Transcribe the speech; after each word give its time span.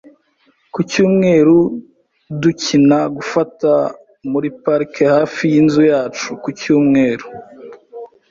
Ku 0.73 0.79
cyumweru, 0.89 1.57
dukina 2.41 2.99
gufata 3.15 3.71
muri 4.31 4.47
parike 4.63 5.03
hafi 5.15 5.41
yinzu 5.53 5.81
yacu 5.91 6.27
ku 6.41 6.49
cyumweru. 6.59 7.25